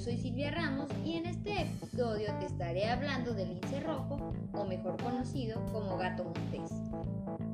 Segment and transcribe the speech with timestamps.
[0.00, 4.64] yo soy Silvia Ramos y en este episodio te estaré hablando del lince rojo, o
[4.64, 6.70] mejor conocido como gato montés.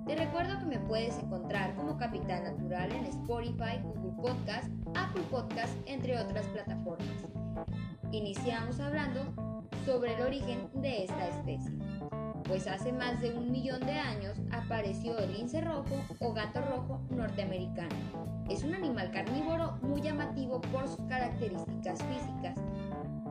[0.07, 5.77] Te recuerdo que me puedes encontrar como Capital Natural en Spotify, Google Podcast, Apple Podcast,
[5.87, 7.27] entre otras plataformas.
[8.13, 9.25] Iniciamos hablando
[9.85, 11.77] sobre el origen de esta especie
[12.45, 17.01] pues hace más de un millón de años apareció el lince rojo o gato rojo
[17.11, 18.36] norteamericano.
[18.49, 22.57] Es un animal carnívoro muy llamativo por sus características físicas.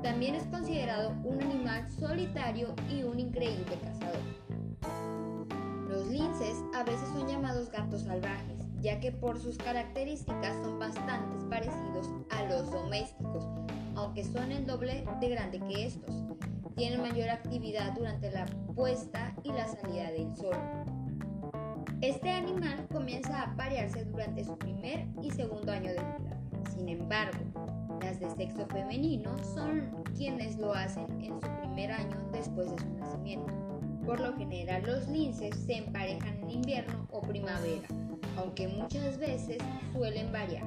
[0.04, 4.20] También es considerado un animal solitario y un increíble cazador.
[5.90, 11.46] Los linces a veces son llamados gatos salvajes, ya que por sus características son bastante
[11.50, 13.48] parecidos a los domésticos,
[13.96, 16.14] aunque son el doble de grande que estos
[16.76, 20.56] tienen mayor actividad durante la puesta y la salida del sol.
[22.06, 26.40] Este animal comienza a aparearse durante su primer y segundo año de vida.
[26.70, 27.40] Sin embargo,
[28.00, 32.90] las de sexo femenino son quienes lo hacen en su primer año después de su
[33.00, 33.52] nacimiento.
[34.06, 37.88] Por lo general los linces se emparejan en invierno o primavera,
[38.38, 39.58] aunque muchas veces
[39.92, 40.64] suelen variar.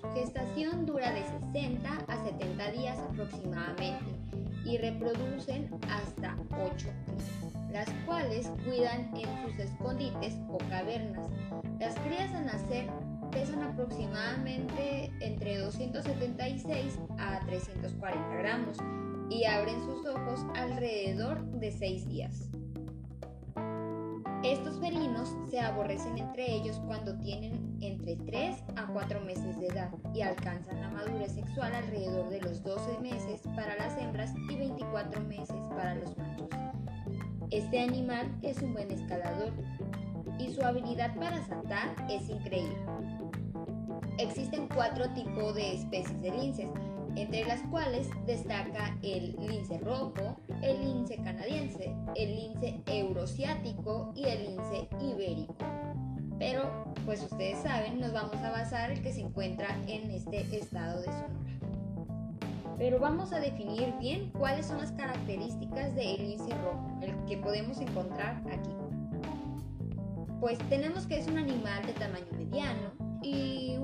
[0.00, 4.14] Su gestación dura de 60 a 70 días aproximadamente
[4.64, 7.37] y reproducen hasta 8 crías,
[7.70, 11.28] las cuales cuidan en sus escondites o cavernas.
[11.78, 12.88] Las crías al nacer
[13.30, 18.78] pesan aproximadamente entre 276 a 340 gramos
[19.30, 22.48] y abren sus ojos alrededor de 6 días.
[24.44, 29.90] Estos felinos se aborrecen entre ellos cuando tienen entre 3 a 4 meses de edad
[30.14, 35.20] y alcanzan la madurez sexual alrededor de los 12 meses para las hembras y 24
[35.22, 36.48] meses para los machos.
[37.50, 39.52] Este animal es un buen escalador
[40.38, 42.76] y su habilidad para saltar es increíble.
[44.18, 46.68] Existen cuatro tipos de especies de linces,
[47.16, 54.44] entre las cuales destaca el lince rojo, el lince canadiense, el lince eurasiático y el
[54.44, 55.56] lince ibérico.
[56.38, 61.00] Pero, pues ustedes saben, nos vamos a basar el que se encuentra en este estado
[61.00, 61.57] de Sonora.
[62.78, 67.80] Pero vamos a definir bien cuáles son las características del lince rojo, el que podemos
[67.80, 68.70] encontrar aquí.
[70.40, 73.77] Pues tenemos que es un animal de tamaño mediano, y de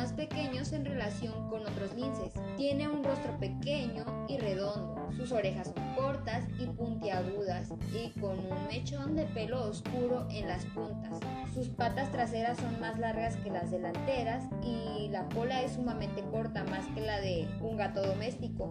[0.00, 2.32] más pequeños en relación con otros linces.
[2.56, 8.66] Tiene un rostro pequeño y redondo, sus orejas son cortas y puntiagudas y con un
[8.66, 11.20] mechón de pelo oscuro en las puntas.
[11.52, 16.64] Sus patas traseras son más largas que las delanteras y la cola es sumamente corta,
[16.64, 18.70] más que la de un gato doméstico.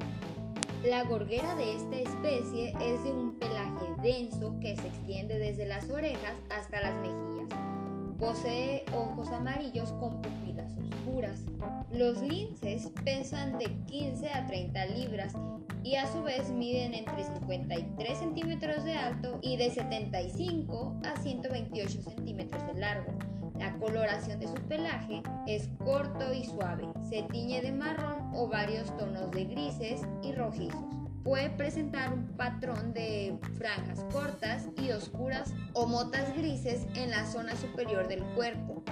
[0.83, 5.87] La gorguera de esta especie es de un pelaje denso que se extiende desde las
[5.91, 7.58] orejas hasta las mejillas.
[8.19, 11.45] Posee ojos amarillos con pupilas oscuras.
[11.89, 15.33] Los linces pesan de 15 a 30 libras
[15.83, 22.01] y a su vez miden entre 53 centímetros de alto y de 75 a 128
[22.01, 23.13] centímetros de largo.
[23.57, 28.95] La coloración de su pelaje es corto y suave, se tiñe de marrón o varios
[28.97, 30.98] tonos de grises y rojizos.
[31.23, 37.55] Puede presentar un patrón de franjas cortas y oscuras o motas grises en la zona
[37.55, 38.83] superior del cuerpo.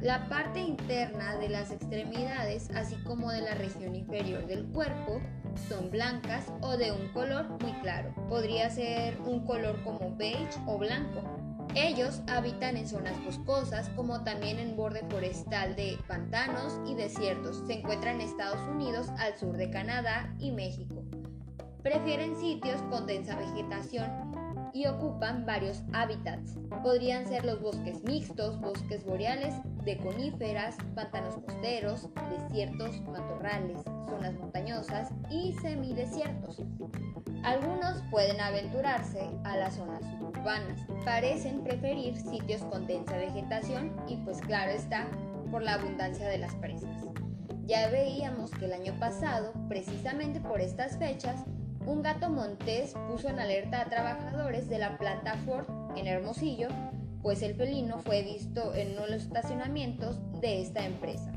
[0.00, 5.20] La parte interna de las extremidades, así como de la región inferior del cuerpo,
[5.68, 8.14] son blancas o de un color muy claro.
[8.28, 11.22] Podría ser un color como beige o blanco.
[11.74, 17.64] Ellos habitan en zonas boscosas como también en borde forestal de pantanos y desiertos.
[17.66, 20.93] Se encuentran en Estados Unidos, al sur de Canadá y México.
[21.84, 24.10] Prefieren sitios con densa vegetación
[24.72, 26.56] y ocupan varios hábitats.
[26.82, 35.10] Podrían ser los bosques mixtos, bosques boreales, de coníferas, pantanos costeros, desiertos, matorrales, zonas montañosas
[35.30, 36.62] y semidesiertos.
[37.42, 40.80] Algunos pueden aventurarse a las zonas suburbanas.
[41.04, 45.06] Parecen preferir sitios con densa vegetación y pues claro está,
[45.50, 47.04] por la abundancia de las presas.
[47.66, 51.44] Ya veíamos que el año pasado, precisamente por estas fechas,
[51.86, 55.66] un gato montés puso en alerta a trabajadores de la planta Ford
[55.96, 56.68] en Hermosillo,
[57.22, 61.32] pues el felino fue visto en uno de los estacionamientos de esta empresa.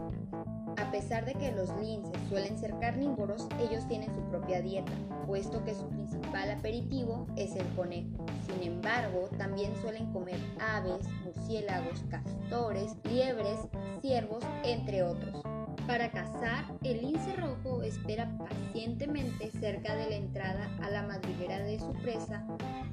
[0.78, 4.92] A pesar de que los linces suelen ser carnívoros, ellos tienen su propia dieta,
[5.26, 8.26] puesto que su principal aperitivo es el conejo.
[8.46, 13.60] Sin embargo, también suelen comer aves, murciélagos, castores, liebres,
[14.02, 15.57] ciervos, entre otros.
[15.88, 21.80] Para cazar, el lince rojo espera pacientemente cerca de la entrada a la madriguera de
[21.80, 22.46] su presa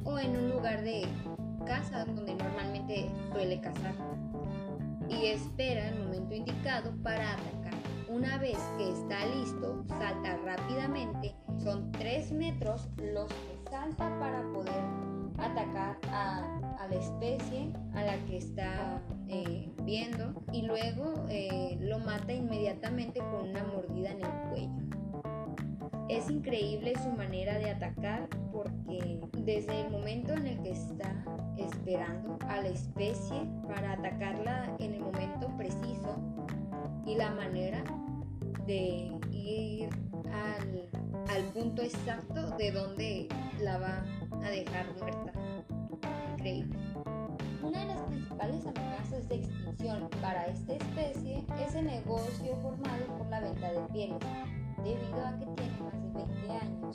[0.04, 1.04] o en un lugar de
[1.66, 3.94] caza donde normalmente suele cazar
[5.08, 7.74] y espera el momento indicado para atacar.
[8.08, 11.34] Una vez que está listo, salta rápidamente.
[11.58, 14.84] Son 3 metros los que salta para poder
[15.38, 22.32] atacar a, la especie a la que está eh, viendo y luego eh, lo mata
[22.32, 24.94] inmediatamente con una mordida en el cuello.
[26.08, 31.24] Es increíble su manera de atacar porque desde el momento en el que está
[31.56, 36.18] esperando a la especie para atacarla en el momento preciso
[37.06, 37.82] y la manera
[38.66, 39.88] de ir
[40.32, 40.88] al,
[41.34, 43.28] al punto exacto de donde
[43.60, 44.04] la va
[44.42, 45.32] a dejar muerta.
[46.32, 46.83] Increíble.
[47.74, 53.26] Una de las principales amenazas de extinción para esta especie es el negocio formado por
[53.28, 54.18] la venta de pieles
[54.84, 56.94] debido a que tiene más de 20 años,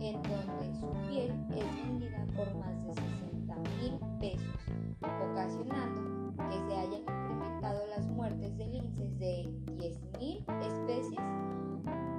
[0.00, 4.56] en donde su piel es vendida por más de 60 mil pesos,
[5.02, 11.20] ocasionando que se hayan incrementado las muertes de linces de 10.000 especies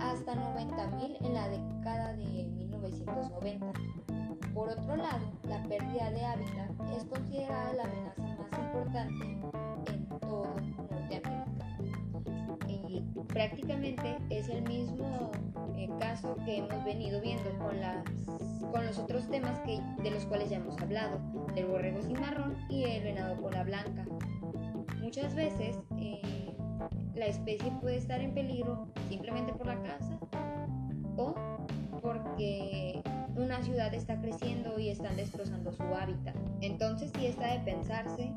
[0.02, 3.74] hasta 90.000 en la década de 1990.
[4.54, 6.59] Por otro lado, la pérdida de hábitat
[7.10, 9.26] considerada la amenaza más importante
[9.92, 10.56] en todo
[10.90, 11.50] Norteamérica
[13.28, 15.32] prácticamente es el mismo
[15.78, 18.04] eh, caso que hemos venido viendo con, las,
[18.72, 21.20] con los otros temas que, de los cuales ya hemos hablado,
[21.56, 24.06] del borrego cimarrón y el venado cola blanca.
[25.00, 26.54] Muchas veces eh,
[27.16, 30.20] la especie puede estar en peligro simplemente por la caza
[31.18, 31.36] o
[32.02, 32.89] porque
[33.50, 36.36] una ciudad está creciendo y están destrozando su hábitat.
[36.62, 38.32] Entonces sí está de pensarse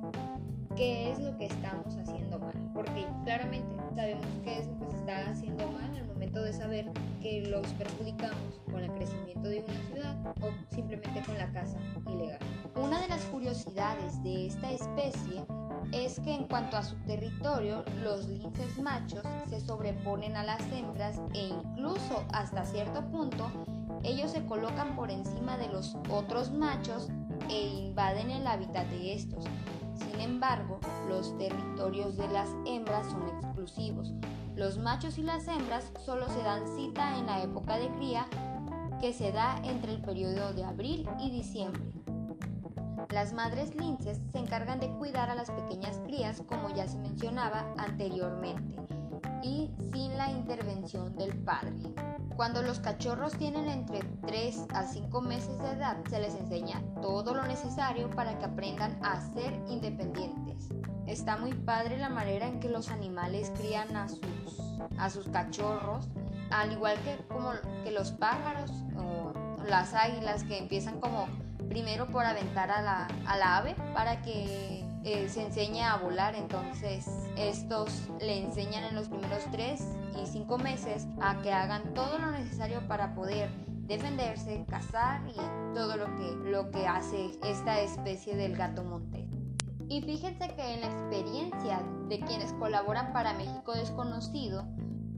[0.75, 4.97] qué es lo que estamos haciendo mal, porque claramente sabemos qué es lo que se
[4.97, 9.83] está haciendo mal al momento de saber que los perjudicamos con el crecimiento de una
[9.93, 11.79] ciudad o simplemente con la caza
[12.11, 12.39] ilegal.
[12.77, 15.45] Una de las curiosidades de esta especie
[15.93, 21.21] es que en cuanto a su territorio, los linces machos se sobreponen a las hembras
[21.35, 23.51] e incluso hasta cierto punto
[24.05, 27.09] ellos se colocan por encima de los otros machos
[27.49, 29.45] e invaden el hábitat de estos.
[29.95, 34.13] Sin embargo, los territorios de las hembras son exclusivos.
[34.55, 38.27] Los machos y las hembras solo se dan cita en la época de cría
[39.01, 41.83] que se da entre el periodo de abril y diciembre.
[43.11, 47.75] Las madres linces se encargan de cuidar a las pequeñas crías como ya se mencionaba
[47.77, 48.77] anteriormente
[49.43, 51.75] y sin la intervención del padre.
[52.43, 57.35] Cuando los cachorros tienen entre 3 a 5 meses de edad, se les enseña todo
[57.35, 60.69] lo necesario para que aprendan a ser independientes.
[61.07, 64.19] Está muy padre la manera en que los animales crían a sus,
[64.99, 66.09] a sus cachorros,
[66.51, 67.53] al igual que como
[67.85, 69.33] que los pájaros o
[69.69, 71.29] las águilas que empiezan como
[71.69, 76.35] primero por aventar a la, a la ave para que eh, se enseña a volar,
[76.35, 77.07] entonces
[77.37, 79.83] estos le enseñan en los primeros 3
[80.23, 83.51] y 5 meses a que hagan todo lo necesario para poder
[83.87, 89.29] defenderse, cazar y todo lo que, lo que hace esta especie del gato montés.
[89.89, 94.65] Y fíjense que en la experiencia de quienes colaboran para México Desconocido,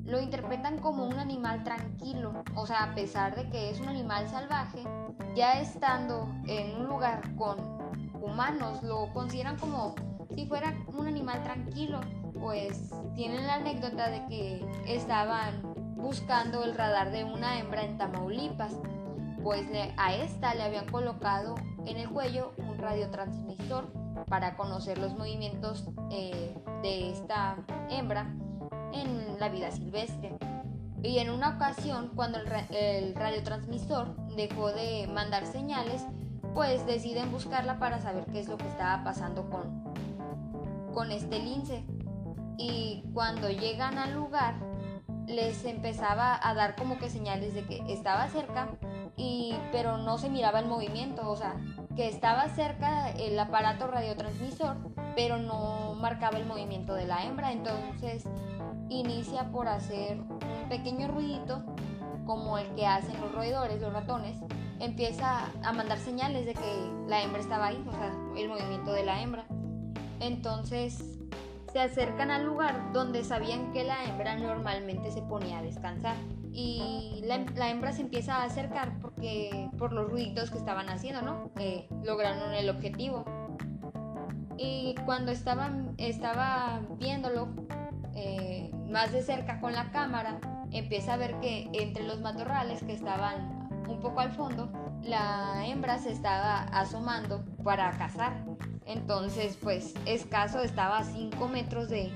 [0.05, 4.29] lo interpretan como un animal tranquilo, o sea, a pesar de que es un animal
[4.29, 4.83] salvaje,
[5.35, 7.74] ya estando en un lugar con
[8.25, 9.95] humanos lo consideran como
[10.35, 12.01] si fuera un animal tranquilo,
[12.41, 15.63] pues tienen la anécdota de que estaban
[15.97, 18.75] buscando el radar de una hembra en Tamaulipas,
[19.43, 19.67] pues
[19.97, 21.55] a esta le habían colocado
[21.87, 23.93] en el cuello un radiotransmisor
[24.29, 27.57] para conocer los movimientos eh, de esta
[27.91, 28.35] hembra
[28.93, 30.37] en la vida silvestre.
[31.03, 36.07] Y en una ocasión, cuando el, el radiotransmisor dejó de mandar señales,
[36.55, 39.83] pues deciden buscarla para saber qué es lo que estaba pasando con,
[40.95, 41.85] con este lince.
[42.57, 44.55] Y cuando llegan al lugar,
[45.27, 48.69] les empezaba a dar como que señales de que estaba cerca,
[49.17, 51.57] y, pero no se miraba el movimiento, o sea,
[51.97, 54.77] que estaba cerca el aparato radiotransmisor,
[55.17, 57.53] pero no marcaba el movimiento de la hembra.
[57.53, 58.25] Entonces
[58.89, 61.65] inicia por hacer un pequeño ruidito
[62.27, 64.39] como el que hacen los roedores, los ratones,
[64.81, 69.05] empieza a mandar señales de que la hembra estaba ahí, o sea, el movimiento de
[69.05, 69.45] la hembra.
[70.21, 71.19] Entonces
[71.73, 76.17] se acercan al lugar donde sabían que la hembra normalmente se ponía a descansar.
[76.53, 81.51] Y la, hembra se empieza a acercar porque por los ruiditos que estaban haciendo, ¿no?
[82.05, 83.25] lograron el objetivo.
[84.57, 87.49] Y cuando estaba viéndolo
[88.15, 90.39] eh, más de cerca con la cámara,
[90.71, 94.71] empieza a ver que entre los matorrales que estaban un poco al fondo,
[95.03, 98.45] la hembra se estaba asomando para cazar.
[98.87, 102.13] Entonces, pues escaso estaba a 5 metros de,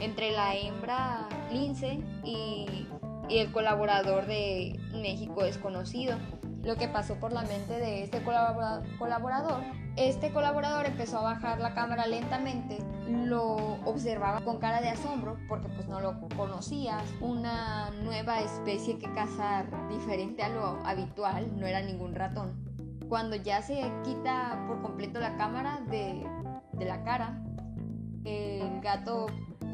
[0.00, 2.86] entre la hembra lince y,
[3.28, 6.16] y el colaborador de México desconocido.
[6.62, 9.62] Lo que pasó por la mente de este colaborador,
[9.96, 15.68] este colaborador empezó a bajar la cámara lentamente, lo observaba con cara de asombro porque
[15.68, 21.80] pues no lo conocía, una nueva especie que cazar diferente a lo habitual, no era
[21.80, 22.62] ningún ratón.
[23.08, 26.26] Cuando ya se quita por completo la cámara de,
[26.74, 27.42] de la cara,
[28.24, 29.26] el gato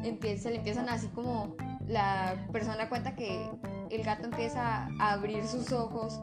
[0.03, 3.49] empieza, le empiezan así como la persona cuenta que
[3.89, 6.21] el gato empieza a abrir sus ojos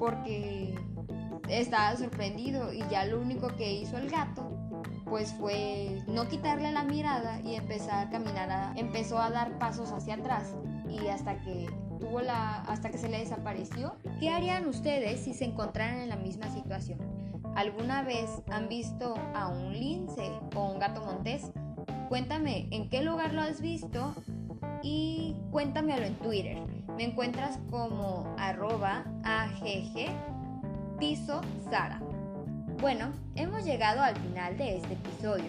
[0.00, 0.74] porque
[1.48, 4.50] estaba sorprendido y ya lo único que hizo el gato
[5.04, 10.14] pues fue no quitarle la mirada y empezar a caminar, empezó a dar pasos hacia
[10.14, 10.54] atrás
[10.88, 13.96] y hasta que tuvo la, hasta que se le desapareció.
[14.20, 17.00] ¿Qué harían ustedes si se encontraran en la misma situación?
[17.56, 21.50] ¿Alguna vez han visto a un lince o un gato montés?
[22.08, 24.14] Cuéntame en qué lugar lo has visto
[24.82, 26.58] y cuéntamelo en Twitter.
[27.00, 30.10] Me encuentras como arroba agg
[30.98, 31.40] piso
[31.70, 31.98] Sara.
[32.78, 35.48] Bueno, hemos llegado al final de este episodio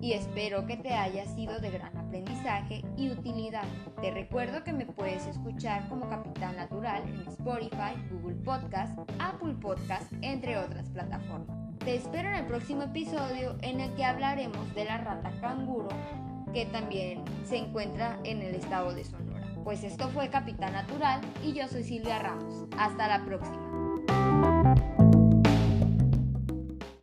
[0.00, 3.64] y espero que te haya sido de gran aprendizaje y utilidad.
[4.00, 10.06] Te recuerdo que me puedes escuchar como Capitán Natural en Spotify, Google Podcast, Apple Podcast,
[10.20, 11.58] entre otras plataformas.
[11.80, 15.88] Te espero en el próximo episodio en el que hablaremos de la rata canguro
[16.54, 19.31] que también se encuentra en el estado de Sonora.
[19.64, 22.66] Pues esto fue Capitán Natural y yo soy Silvia Ramos.
[22.76, 23.81] Hasta la próxima.